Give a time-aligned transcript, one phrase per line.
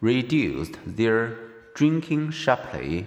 [0.00, 1.38] reduced their
[1.74, 3.06] drinking sharply.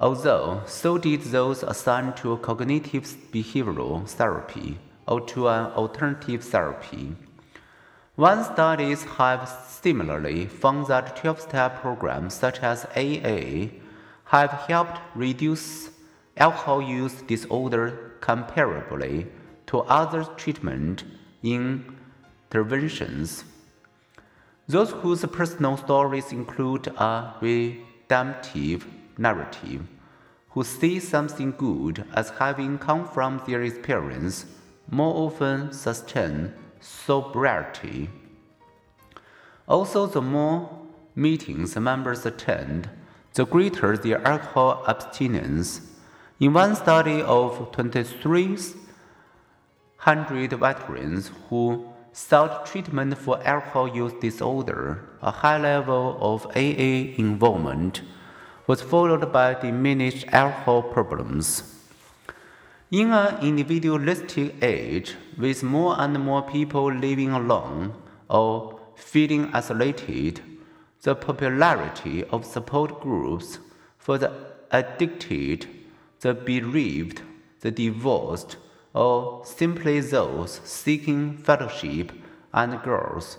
[0.00, 7.14] Although so did those assigned to cognitive behavioral therapy or to an alternative therapy.
[8.18, 13.68] One studies have similarly found that 12-step programs such as AA
[14.24, 15.90] have helped reduce
[16.36, 19.28] alcohol use disorder comparably
[19.68, 21.04] to other treatment
[21.44, 23.44] interventions.
[24.66, 28.84] Those whose personal stories include a redemptive
[29.16, 29.86] narrative,
[30.48, 34.46] who see something good as having come from their experience,
[34.90, 38.08] more often sustain sobriety.
[39.66, 40.70] Also, the more
[41.14, 42.88] meetings members attend,
[43.34, 45.82] the greater their alcohol abstinence.
[46.40, 55.58] In one study of 2,300 veterans who sought treatment for alcohol use disorder, a high
[55.58, 58.02] level of AA involvement
[58.66, 61.77] was followed by diminished alcohol problems.
[62.90, 67.92] In an individualistic age, with more and more people living alone
[68.30, 70.40] or feeling isolated,
[71.02, 73.58] the popularity of support groups
[73.98, 74.32] for the
[74.70, 75.66] addicted,
[76.20, 77.20] the bereaved,
[77.60, 78.56] the divorced,
[78.94, 82.10] or simply those seeking fellowship
[82.54, 83.36] and growth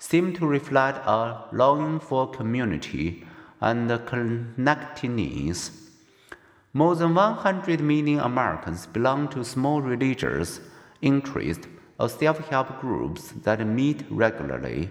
[0.00, 3.24] seem to reflect a longing for community
[3.60, 5.87] and connectedness.
[6.78, 10.60] More than 100 million Americans belong to small religious,
[11.02, 11.66] interest,
[11.98, 14.88] or self help groups that meet regularly,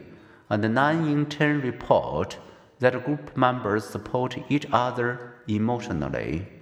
[0.49, 2.39] and 9 in 10 report
[2.79, 6.56] that group members support each other emotionally.